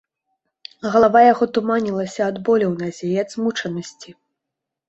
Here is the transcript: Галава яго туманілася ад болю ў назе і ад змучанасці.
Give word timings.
Галава 0.95 1.21
яго 1.33 1.43
туманілася 1.59 2.21
ад 2.31 2.39
болю 2.47 2.65
ў 2.71 2.75
назе 2.81 3.05
і 3.13 3.21
ад 3.25 3.29
змучанасці. 3.37 4.09